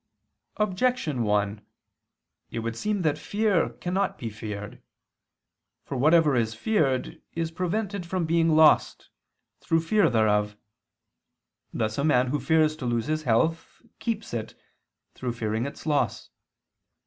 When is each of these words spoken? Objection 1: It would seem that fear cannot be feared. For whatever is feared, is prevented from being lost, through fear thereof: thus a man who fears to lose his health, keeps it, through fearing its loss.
Objection 0.57 1.21
1: 1.21 1.61
It 2.49 2.57
would 2.57 2.75
seem 2.75 3.03
that 3.03 3.19
fear 3.19 3.69
cannot 3.69 4.17
be 4.17 4.31
feared. 4.31 4.81
For 5.85 5.95
whatever 5.95 6.35
is 6.35 6.55
feared, 6.55 7.21
is 7.35 7.51
prevented 7.51 8.03
from 8.07 8.25
being 8.25 8.49
lost, 8.55 9.11
through 9.59 9.81
fear 9.81 10.09
thereof: 10.09 10.57
thus 11.71 11.99
a 11.99 12.03
man 12.03 12.29
who 12.29 12.39
fears 12.39 12.75
to 12.77 12.87
lose 12.87 13.05
his 13.05 13.21
health, 13.29 13.83
keeps 13.99 14.33
it, 14.33 14.55
through 15.13 15.33
fearing 15.33 15.67
its 15.67 15.85
loss. 15.85 16.31